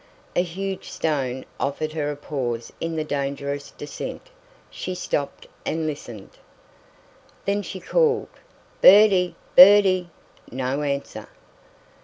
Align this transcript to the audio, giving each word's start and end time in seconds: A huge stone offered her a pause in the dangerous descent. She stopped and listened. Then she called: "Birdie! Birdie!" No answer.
A 0.35 0.41
huge 0.41 0.89
stone 0.89 1.45
offered 1.59 1.93
her 1.93 2.09
a 2.09 2.15
pause 2.15 2.73
in 2.81 2.95
the 2.95 3.03
dangerous 3.03 3.69
descent. 3.69 4.31
She 4.71 4.95
stopped 4.95 5.45
and 5.63 5.85
listened. 5.85 6.31
Then 7.45 7.61
she 7.61 7.79
called: 7.79 8.29
"Birdie! 8.81 9.35
Birdie!" 9.55 10.09
No 10.49 10.81
answer. 10.81 11.27